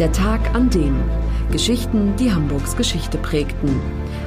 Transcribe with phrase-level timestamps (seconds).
[0.00, 0.98] Der Tag an dem.
[1.52, 3.78] Geschichten, die Hamburgs Geschichte prägten.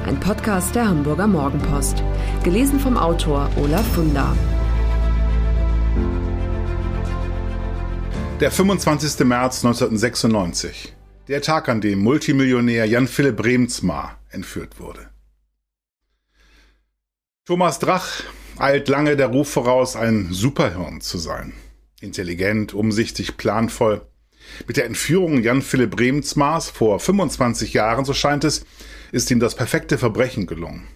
[0.06, 2.00] Ein Podcast der Hamburger Morgenpost.
[2.44, 4.36] Gelesen vom Autor Olaf Funder.
[8.38, 9.26] Der 25.
[9.26, 10.94] März 1996.
[11.26, 15.10] Der Tag, an dem Multimillionär Jan Philipp Remsmar entführt wurde.
[17.46, 18.22] Thomas Drach
[18.58, 21.52] eilt lange der Ruf voraus, ein Superhirn zu sein.
[22.00, 24.06] Intelligent, umsichtig, planvoll.
[24.66, 28.64] Mit der Entführung Jan Philipp Remsmars vor 25 Jahren, so scheint es,
[29.12, 30.88] ist ihm das perfekte Verbrechen gelungen.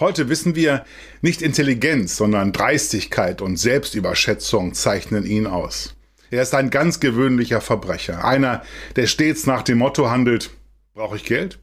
[0.00, 0.84] Heute wissen wir,
[1.20, 5.94] nicht Intelligenz, sondern Dreistigkeit und Selbstüberschätzung zeichnen ihn aus.
[6.30, 8.62] Er ist ein ganz gewöhnlicher Verbrecher, einer,
[8.96, 10.50] der stets nach dem Motto handelt,
[10.94, 11.58] brauche ich Geld?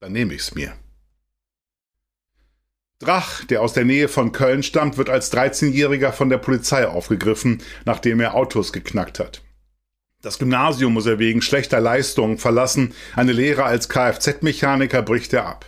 [0.00, 0.72] Dann nehme ich's mir.
[2.98, 7.62] Drach, der aus der Nähe von Köln stammt, wird als 13-Jähriger von der Polizei aufgegriffen,
[7.84, 9.42] nachdem er Autos geknackt hat.
[10.22, 15.66] Das Gymnasium muss er wegen schlechter Leistungen verlassen, eine Lehre als Kfz-Mechaniker bricht er ab.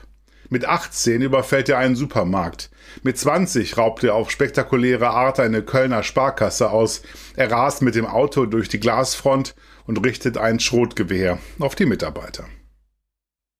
[0.48, 2.70] Mit 18 überfällt er einen Supermarkt.
[3.02, 7.02] Mit 20 raubt er auf spektakuläre Art eine Kölner Sparkasse aus.
[7.36, 12.46] Er rast mit dem Auto durch die Glasfront und richtet ein Schrotgewehr auf die Mitarbeiter.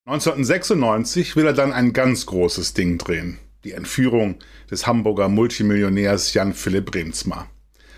[0.06, 4.36] 1996 will er dann ein ganz großes Ding drehen die Entführung
[4.70, 7.50] des Hamburger Multimillionärs Jan Philipp Remsmar.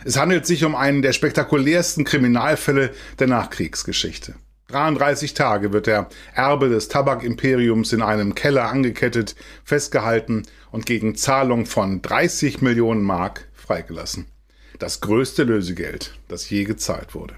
[0.05, 4.35] Es handelt sich um einen der spektakulärsten Kriminalfälle der Nachkriegsgeschichte.
[4.69, 9.35] 33 Tage wird der Erbe des Tabakimperiums in einem Keller angekettet,
[9.65, 14.27] festgehalten und gegen Zahlung von 30 Millionen Mark freigelassen.
[14.79, 17.35] Das größte Lösegeld, das je gezahlt wurde.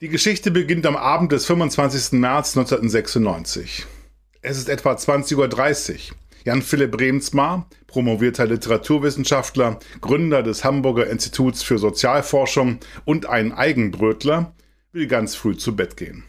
[0.00, 2.18] Die Geschichte beginnt am Abend des 25.
[2.18, 3.86] März 1996.
[4.42, 5.36] Es ist etwa 20.30
[6.10, 6.16] Uhr.
[6.44, 14.54] Jan Philipp Remsmar, promovierter Literaturwissenschaftler, Gründer des Hamburger Instituts für Sozialforschung und ein Eigenbrötler,
[14.92, 16.24] will ganz früh zu Bett gehen.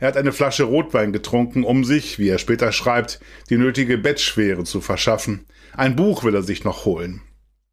[0.00, 4.64] Er hat eine Flasche Rotwein getrunken, um sich, wie er später schreibt, die nötige Bettschwere
[4.64, 5.46] zu verschaffen.
[5.72, 7.22] Ein Buch will er sich noch holen.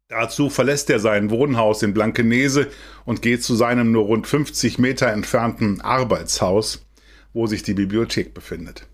[0.08, 2.68] Dazu verlässt er sein Wohnhaus in Blankenese
[3.04, 6.86] und geht zu seinem nur rund 50 Meter entfernten Arbeitshaus,
[7.34, 8.86] wo sich die Bibliothek befindet.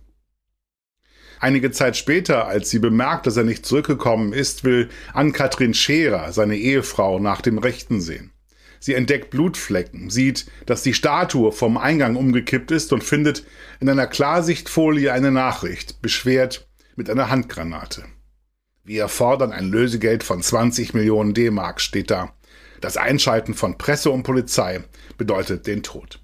[1.41, 6.57] Einige Zeit später, als sie bemerkt, dass er nicht zurückgekommen ist, will Ann-Kathrin Scherer, seine
[6.57, 8.33] Ehefrau, nach dem Rechten sehen.
[8.81, 13.45] Sie entdeckt Blutflecken, sieht, dass die Statue vom Eingang umgekippt ist und findet
[13.81, 18.05] in einer Klarsichtfolie eine Nachricht, beschwert mit einer Handgranate.
[18.85, 22.33] Wir fordern ein Lösegeld von 20 Millionen D-Mark, steht da.
[22.81, 24.85] Das Einschalten von Presse und Polizei
[25.17, 26.21] bedeutet den Tod.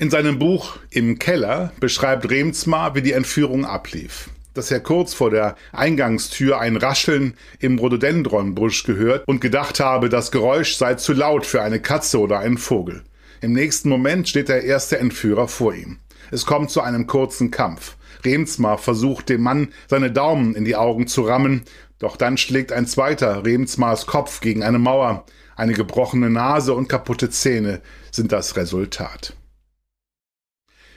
[0.00, 4.30] In seinem Buch Im Keller beschreibt Remsmar, wie die Entführung ablief.
[4.54, 10.30] Dass er kurz vor der Eingangstür ein Rascheln im Rhododendronbusch gehört und gedacht habe, das
[10.30, 13.02] Geräusch sei zu laut für eine Katze oder einen Vogel.
[13.42, 15.98] Im nächsten Moment steht der erste Entführer vor ihm.
[16.30, 17.96] Es kommt zu einem kurzen Kampf.
[18.24, 21.64] Remsmar versucht dem Mann seine Daumen in die Augen zu rammen,
[21.98, 25.26] doch dann schlägt ein zweiter Remsmars Kopf gegen eine Mauer.
[25.56, 29.34] Eine gebrochene Nase und kaputte Zähne sind das Resultat.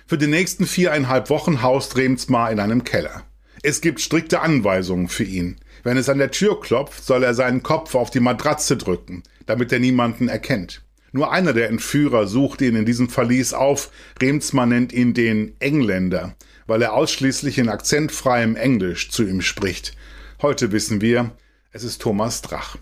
[0.05, 3.23] Für die nächsten viereinhalb Wochen haust Remsmar in einem Keller.
[3.61, 5.55] Es gibt strikte Anweisungen für ihn.
[5.83, 9.71] Wenn es an der Tür klopft, soll er seinen Kopf auf die Matratze drücken, damit
[9.71, 10.83] er niemanden erkennt.
[11.13, 13.91] Nur einer der Entführer sucht ihn in diesem Verlies auf.
[14.21, 16.35] Remsmar nennt ihn den Engländer,
[16.67, 19.95] weil er ausschließlich in akzentfreiem Englisch zu ihm spricht.
[20.41, 21.31] Heute wissen wir,
[21.71, 22.77] es ist Thomas Drach.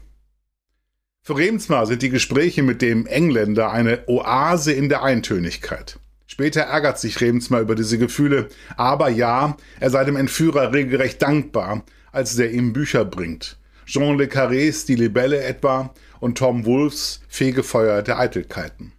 [1.21, 5.99] Für Remsmar sind die Gespräche mit dem Engländer eine Oase in der Eintönigkeit.
[6.31, 8.47] Später ärgert sich Remsmar über diese Gefühle,
[8.77, 11.83] aber ja, er sei dem Entführer regelrecht dankbar,
[12.13, 13.57] als der ihm Bücher bringt.
[13.85, 18.93] Jean Le Carrés Die Libelle etwa und Tom Wolfs Fegefeuer der Eitelkeiten.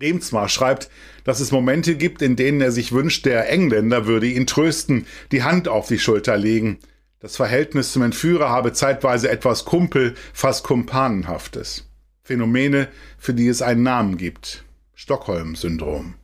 [0.00, 0.90] Remsmar schreibt,
[1.24, 5.42] dass es Momente gibt, in denen er sich wünscht, der Engländer würde ihn trösten, die
[5.42, 6.78] Hand auf die Schulter legen.
[7.18, 11.90] Das Verhältnis zum Entführer habe zeitweise etwas Kumpel, fast Kumpanenhaftes.
[12.22, 12.86] Phänomene,
[13.18, 14.64] für die es einen Namen gibt.
[15.02, 16.14] Stockholm-Syndrom.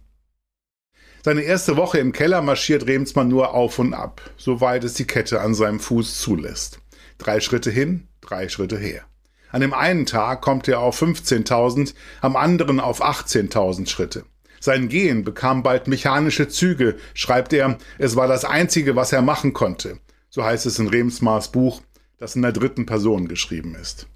[1.24, 5.40] Seine erste Woche im Keller marschiert Remsmann nur auf und ab, soweit es die Kette
[5.40, 6.78] an seinem Fuß zulässt.
[7.18, 9.02] Drei Schritte hin, drei Schritte her.
[9.50, 14.24] An dem einen Tag kommt er auf 15.000, am anderen auf 18.000 Schritte.
[14.60, 19.54] Sein Gehen bekam bald mechanische Züge, schreibt er, es war das Einzige, was er machen
[19.54, 19.98] konnte.
[20.30, 21.82] So heißt es in Remsmars Buch,
[22.18, 24.06] das in der dritten Person geschrieben ist.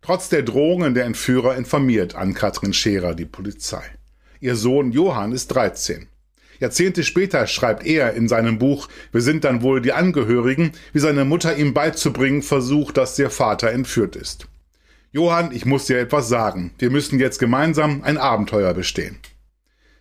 [0.00, 3.82] Trotz der Drohungen der Entführer informiert Ann-Kathrin Scherer die Polizei.
[4.40, 6.06] Ihr Sohn Johann ist 13.
[6.60, 11.24] Jahrzehnte später schreibt er in seinem Buch Wir sind dann wohl die Angehörigen, wie seine
[11.24, 14.48] Mutter ihm beizubringen versucht, dass der Vater entführt ist.
[15.10, 16.72] Johann, ich muss dir etwas sagen.
[16.78, 19.18] Wir müssen jetzt gemeinsam ein Abenteuer bestehen.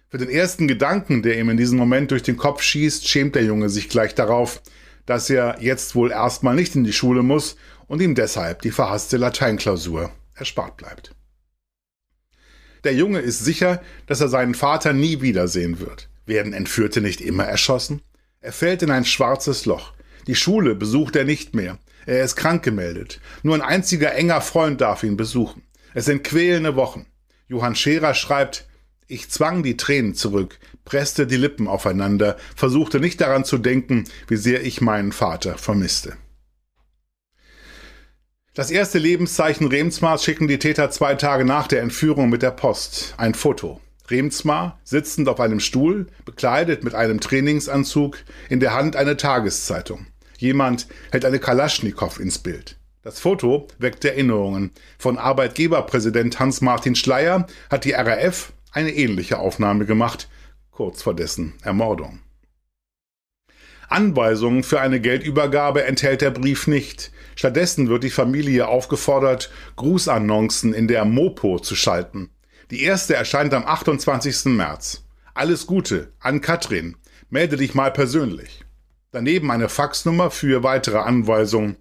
[0.10, 3.44] Für den ersten Gedanken, der ihm in diesem Moment durch den Kopf schießt, schämt der
[3.44, 4.62] Junge sich gleich darauf,
[5.08, 7.56] dass er jetzt wohl erstmal nicht in die Schule muss
[7.88, 11.16] und ihm deshalb die verhasste Lateinklausur erspart bleibt.
[12.84, 16.10] Der Junge ist sicher, dass er seinen Vater nie wiedersehen wird.
[16.28, 18.02] Werden Entführte nicht immer erschossen?
[18.42, 19.94] Er fällt in ein schwarzes Loch.
[20.28, 21.80] Die Schule besucht er nicht mehr.
[22.06, 23.20] Er ist krank gemeldet.
[23.44, 25.64] Nur ein einziger enger Freund darf ihn besuchen.
[25.94, 27.08] Es sind quälende Wochen.
[27.48, 28.68] Johann Scherer schreibt,
[29.08, 34.36] ich zwang die Tränen zurück, presste die Lippen aufeinander, versuchte nicht daran zu denken, wie
[34.36, 36.18] sehr ich meinen Vater vermisste.
[38.54, 43.14] Das erste Lebenszeichen Remsmars schicken die Täter zwei Tage nach der Entführung mit der Post.
[43.18, 43.80] Ein Foto.
[44.10, 48.18] Remsmar sitzend auf einem Stuhl, bekleidet mit einem Trainingsanzug,
[48.50, 50.08] in der Hand eine Tageszeitung.
[50.38, 52.78] Jemand hält eine Kalaschnikow ins Bild.
[53.04, 54.72] Das Foto weckt Erinnerungen.
[54.98, 60.30] Von Arbeitgeberpräsident Hans-Martin Schleier hat die RAF eine ähnliche Aufnahme gemacht,
[60.70, 62.20] kurz vor dessen Ermordung.
[63.90, 67.12] Anweisungen für eine Geldübergabe enthält der Brief nicht.
[67.36, 72.30] Stattdessen wird die Familie aufgefordert, Grußannoncen in der Mopo zu schalten.
[72.70, 74.46] Die erste erscheint am 28.
[74.46, 75.04] März.
[75.34, 76.98] Alles Gute an Katrin.
[77.32, 78.64] Melde dich mal persönlich.
[79.10, 81.78] Daneben eine Faxnummer für weitere Anweisungen.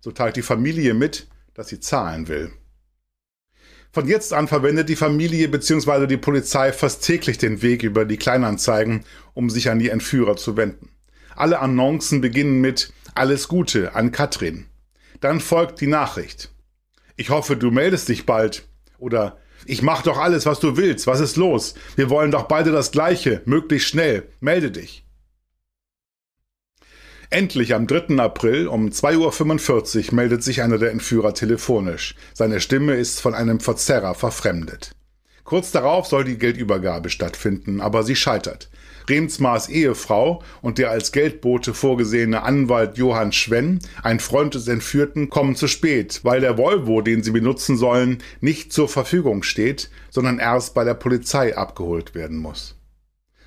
[0.00, 2.52] So teilt die Familie mit, dass sie zahlen will.
[3.90, 6.06] Von jetzt an verwendet die Familie bzw.
[6.06, 9.04] die Polizei fast täglich den Weg über die Kleinanzeigen,
[9.34, 10.90] um sich an die Entführer zu wenden.
[11.34, 14.66] Alle Annoncen beginnen mit Alles Gute an Katrin.
[15.20, 16.50] Dann folgt die Nachricht.
[17.16, 18.68] Ich hoffe, du meldest dich bald.
[18.98, 21.06] Oder Ich mach doch alles, was du willst.
[21.06, 21.74] Was ist los?
[21.96, 23.42] Wir wollen doch beide das Gleiche.
[23.44, 24.28] Möglichst schnell.
[24.40, 25.04] Melde dich.
[27.30, 28.16] Endlich am 3.
[28.22, 32.14] April um 2.45 Uhr meldet sich einer der Entführer telefonisch.
[32.32, 34.92] Seine Stimme ist von einem Verzerrer verfremdet.
[35.44, 38.70] Kurz darauf soll die Geldübergabe stattfinden, aber sie scheitert.
[39.10, 45.54] Remsmars Ehefrau und der als Geldbote vorgesehene Anwalt Johann Schwenn, ein Freund des Entführten, kommen
[45.54, 50.72] zu spät, weil der Volvo, den sie benutzen sollen, nicht zur Verfügung steht, sondern erst
[50.72, 52.77] bei der Polizei abgeholt werden muss.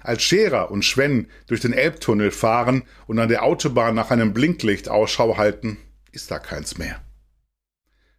[0.03, 4.89] Als Scherer und Schwenn durch den Elbtunnel fahren und an der Autobahn nach einem Blinklicht
[4.89, 5.77] Ausschau halten,
[6.11, 7.01] ist da keins mehr.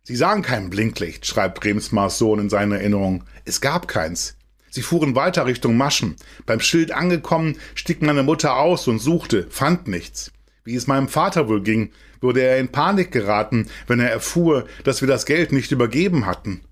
[0.05, 3.25] Sie sahen kein Blinklicht, schreibt Remsmars Sohn in seiner Erinnerung.
[3.45, 4.37] Es gab keins.
[4.71, 6.17] Sie fuhren weiter Richtung Maschen.
[6.47, 10.33] Beim Schild angekommen, stieg meine Mutter aus und suchte, fand nichts.
[10.65, 15.01] Wie es meinem Vater wohl ging, würde er in Panik geraten, wenn er erfuhr, dass
[15.03, 16.63] wir das Geld nicht übergeben hatten.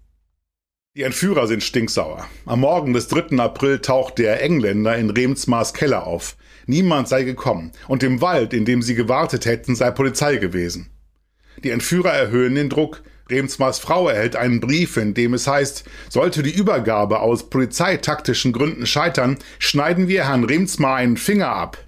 [0.96, 2.26] Die Entführer sind stinksauer.
[2.46, 3.38] Am Morgen des 3.
[3.38, 6.36] April taucht der Engländer in Remsmars Keller auf.
[6.66, 10.90] Niemand sei gekommen und im Wald, in dem sie gewartet hätten, sei Polizei gewesen.
[11.62, 16.42] Die Entführer erhöhen den Druck, Remsmars Frau erhält einen Brief, in dem es heißt, sollte
[16.42, 21.78] die Übergabe aus polizeitaktischen Gründen scheitern, schneiden wir Herrn Remsmar einen Finger ab.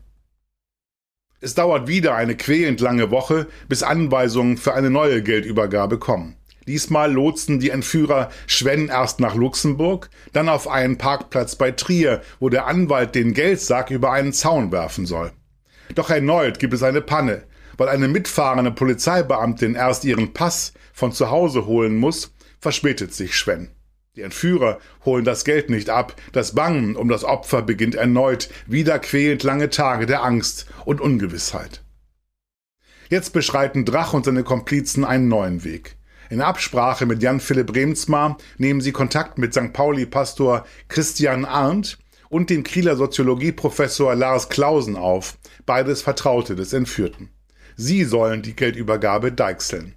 [1.40, 6.36] Es dauert wieder eine quälend lange Woche, bis Anweisungen für eine neue Geldübergabe kommen.
[6.66, 12.48] Diesmal lotsen die Entführer Schwenn erst nach Luxemburg, dann auf einen Parkplatz bei Trier, wo
[12.48, 15.32] der Anwalt den Geldsack über einen Zaun werfen soll.
[15.94, 17.44] Doch erneut gibt es eine Panne
[17.76, 23.70] weil eine mitfahrende Polizeibeamtin erst ihren Pass von zu Hause holen muss, verspätet sich Schwenn.
[24.14, 28.98] Die Entführer holen das Geld nicht ab, das Bangen um das Opfer beginnt erneut, wieder
[28.98, 31.82] quälend lange Tage der Angst und Ungewissheit.
[33.08, 35.96] Jetzt beschreiten Drach und seine Komplizen einen neuen Weg.
[36.32, 39.74] In Absprache mit Jan Philipp Remsmar nehmen sie Kontakt mit St.
[39.74, 41.98] Pauli-Pastor Christian Arndt
[42.30, 45.36] und dem Kieler Soziologieprofessor Lars Klausen auf,
[45.66, 47.28] beides Vertraute des Entführten.
[47.76, 49.92] Sie sollen die Geldübergabe deichseln.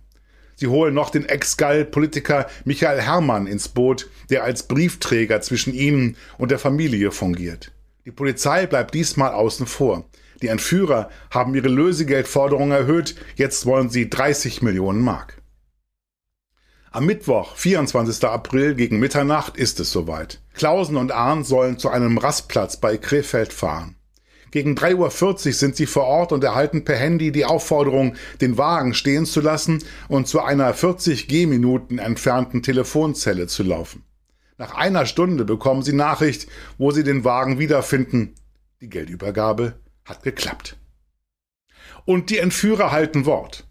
[0.57, 6.51] Sie holen noch den Ex-Gall-Politiker Michael Herrmann ins Boot, der als Briefträger zwischen ihnen und
[6.51, 7.71] der Familie fungiert.
[8.03, 10.03] Die Polizei bleibt diesmal außen vor.
[10.41, 15.41] Die Entführer haben ihre Lösegeldforderung erhöht, jetzt wollen sie 30 Millionen Mark.
[16.95, 18.23] Am Mittwoch, 24.
[18.23, 20.39] April gegen Mitternacht ist es soweit.
[20.53, 23.97] Klausen und Ahn sollen zu einem Rastplatz bei Krefeld fahren.
[24.49, 28.93] Gegen 3.40 Uhr sind sie vor Ort und erhalten per Handy die Aufforderung, den Wagen
[28.93, 34.05] stehen zu lassen und zu einer 40 Gehminuten entfernten Telefonzelle zu laufen.
[34.57, 36.47] Nach einer Stunde bekommen sie Nachricht,
[36.77, 38.35] wo sie den Wagen wiederfinden.
[38.79, 40.77] Die Geldübergabe hat geklappt.
[42.05, 43.64] Und die Entführer halten Wort.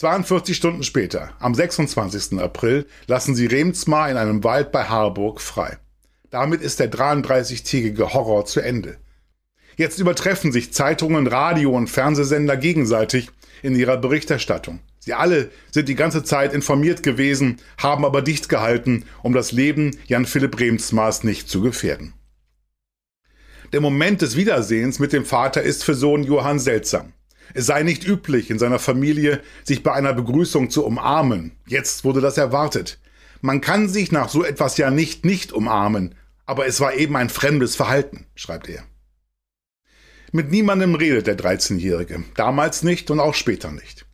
[0.00, 2.40] 42 Stunden später, am 26.
[2.40, 5.76] April, lassen sie Remsmar in einem Wald bei Harburg frei.
[6.30, 8.96] Damit ist der 33-tägige Horror zu Ende.
[9.76, 13.28] Jetzt übertreffen sich Zeitungen, Radio und Fernsehsender gegenseitig,
[13.62, 14.80] in ihrer Berichterstattung.
[15.00, 19.98] Sie alle sind die ganze Zeit informiert gewesen, haben aber dicht gehalten, um das Leben
[20.06, 22.14] Jan Philipp Remsmaß nicht zu gefährden.
[23.74, 27.12] Der Moment des Wiedersehens mit dem Vater ist für Sohn Johann seltsam.
[27.54, 31.52] Es sei nicht üblich, in seiner Familie sich bei einer Begrüßung zu umarmen.
[31.66, 32.98] Jetzt wurde das erwartet.
[33.40, 36.14] Man kann sich nach so etwas ja nicht nicht umarmen,
[36.46, 38.84] aber es war eben ein fremdes Verhalten, schreibt er.
[40.32, 44.06] Mit niemandem redet der 13-Jährige, damals nicht und auch später nicht.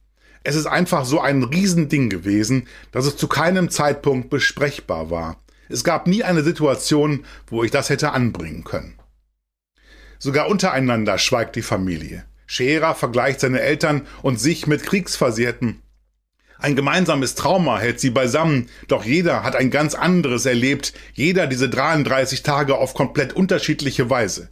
[0.44, 5.42] Es ist einfach so ein Riesending gewesen, dass es zu keinem Zeitpunkt besprechbar war.
[5.68, 8.98] Es gab nie eine Situation, wo ich das hätte anbringen können.
[10.18, 12.24] Sogar untereinander schweigt die Familie.
[12.46, 15.82] Scherer vergleicht seine Eltern und sich mit Kriegsversehrten.
[16.58, 21.68] Ein gemeinsames Trauma hält sie beisammen, doch jeder hat ein ganz anderes erlebt, jeder diese
[21.68, 24.48] 33 Tage auf komplett unterschiedliche Weise.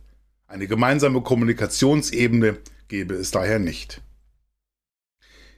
[0.47, 2.59] Eine gemeinsame Kommunikationsebene
[2.89, 4.03] gäbe es daher nicht.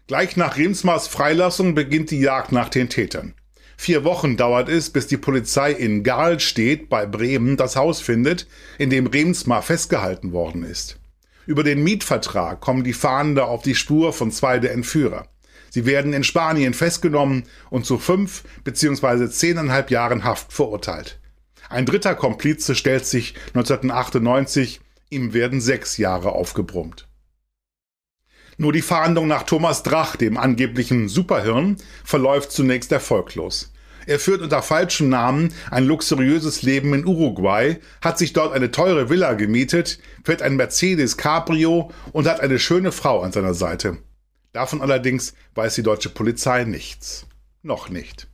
[0.07, 3.35] Gleich nach Remsmars Freilassung beginnt die Jagd nach den Tätern.
[3.77, 8.47] Vier Wochen dauert es, bis die Polizei in Gahlstedt bei Bremen das Haus findet,
[8.79, 10.99] in dem Remsmar festgehalten worden ist.
[11.47, 15.29] Über den Mietvertrag kommen die Fahnder auf die Spur von zwei der Entführer.
[15.71, 19.29] Sie werden in Spanien festgenommen und zu fünf bzw.
[19.29, 21.21] zehneinhalb Jahren Haft verurteilt.
[21.69, 27.09] Ein dritter Komplize stellt sich 1998, ihm werden sechs Jahre aufgebrummt.
[28.59, 33.73] Nur die Fahndung nach Thomas Drach, dem angeblichen Superhirn, verläuft zunächst erfolglos.
[34.07, 39.11] Er führt unter falschem Namen ein luxuriöses Leben in Uruguay, hat sich dort eine teure
[39.11, 43.99] Villa gemietet, fährt ein Mercedes Cabrio und hat eine schöne Frau an seiner Seite.
[44.53, 47.27] Davon allerdings weiß die deutsche Polizei nichts.
[47.63, 48.29] Noch nicht.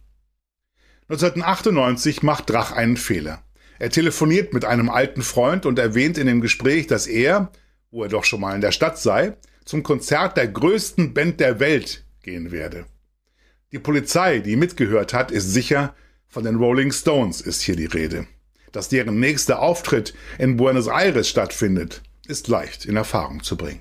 [1.09, 3.43] 1998 macht Drach einen Fehler.
[3.79, 7.51] Er telefoniert mit einem alten Freund und erwähnt in dem Gespräch, dass er,
[7.91, 11.61] wo er doch schon mal in der Stadt sei, zum Konzert der größten Band der
[11.61, 12.87] Welt gehen werde.
[13.73, 15.95] Die Polizei, die mitgehört hat, ist sicher,
[16.29, 18.27] von den Rolling Stones ist hier die Rede.
[18.71, 23.81] Dass deren nächster Auftritt in Buenos Aires stattfindet, ist leicht in Erfahrung zu bringen.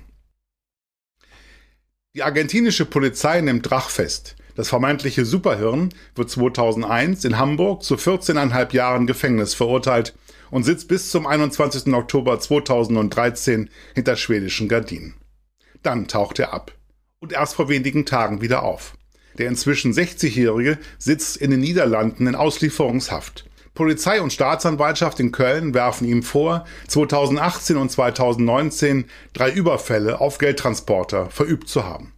[2.14, 4.36] Die argentinische Polizei nimmt Drach fest.
[4.54, 10.14] Das vermeintliche Superhirn wird 2001 in Hamburg zu 14,5 Jahren Gefängnis verurteilt
[10.50, 11.92] und sitzt bis zum 21.
[11.92, 15.14] Oktober 2013 hinter schwedischen Gardinen.
[15.82, 16.72] Dann taucht er ab
[17.18, 18.94] und erst vor wenigen Tagen wieder auf.
[19.38, 23.46] Der inzwischen 60-Jährige sitzt in den Niederlanden in Auslieferungshaft.
[23.74, 31.30] Polizei und Staatsanwaltschaft in Köln werfen ihm vor, 2018 und 2019 drei Überfälle auf Geldtransporter
[31.30, 32.12] verübt zu haben.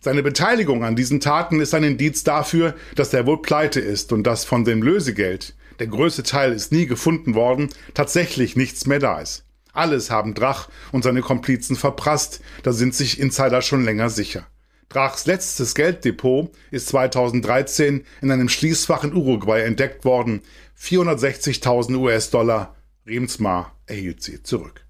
[0.00, 4.24] Seine Beteiligung an diesen Taten ist ein Indiz dafür, dass der wohl pleite ist und
[4.24, 9.20] dass von dem Lösegeld, der größte Teil ist nie gefunden worden, tatsächlich nichts mehr da
[9.20, 9.44] ist.
[9.72, 14.46] Alles haben Drach und seine Komplizen verprasst, da sind sich Insider schon länger sicher.
[14.92, 20.42] Drachs letztes Gelddepot ist 2013 in einem Schließfach in Uruguay entdeckt worden.
[20.78, 22.76] 460.000 US-Dollar.
[23.06, 24.84] Remsmar erhielt sie zurück.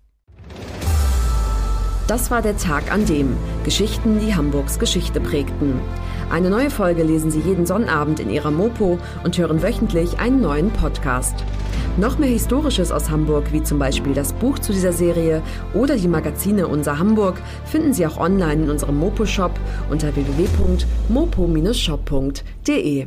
[2.08, 5.80] Das war der Tag an dem Geschichten, die Hamburgs Geschichte prägten.
[6.30, 10.72] Eine neue Folge lesen Sie jeden Sonnabend in Ihrer Mopo und hören wöchentlich einen neuen
[10.72, 11.36] Podcast.
[11.98, 15.42] Noch mehr Historisches aus Hamburg, wie zum Beispiel das Buch zu dieser Serie
[15.74, 19.52] oder die Magazine Unser Hamburg, finden Sie auch online in unserem Mopo-Shop
[19.90, 23.06] unter www.mopo-shop.de.